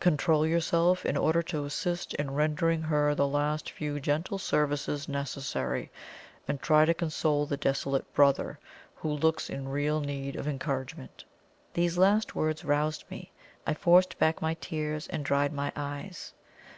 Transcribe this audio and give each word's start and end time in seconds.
Control 0.00 0.46
yourself, 0.46 1.04
in 1.04 1.14
order 1.14 1.42
to 1.42 1.66
assist 1.66 2.14
in 2.14 2.30
rendering 2.30 2.80
her 2.80 3.14
the 3.14 3.28
last 3.28 3.68
few 3.70 4.00
gentle 4.00 4.38
services 4.38 5.10
necessary; 5.10 5.90
and 6.48 6.58
try 6.62 6.86
to 6.86 6.94
console 6.94 7.44
the 7.44 7.58
desolate 7.58 8.10
brother, 8.14 8.58
who 8.94 9.10
looks 9.10 9.50
in 9.50 9.68
real 9.68 10.00
need 10.00 10.36
of 10.36 10.48
encouragement." 10.48 11.22
These 11.74 11.98
last 11.98 12.34
words 12.34 12.64
roused 12.64 13.04
me. 13.10 13.30
I 13.66 13.74
forced 13.74 14.18
back 14.18 14.40
my 14.40 14.54
tears, 14.54 15.06
and 15.08 15.22
dried 15.22 15.52
my 15.52 15.70
eyes. 15.76 16.32